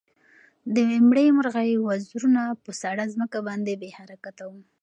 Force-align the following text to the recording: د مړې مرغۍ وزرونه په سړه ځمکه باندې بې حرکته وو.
د 0.75 0.77
مړې 1.09 1.25
مرغۍ 1.37 1.71
وزرونه 1.87 2.43
په 2.63 2.71
سړه 2.81 3.03
ځمکه 3.13 3.37
باندې 3.47 3.71
بې 3.81 3.89
حرکته 3.97 4.43
وو. 4.51 4.61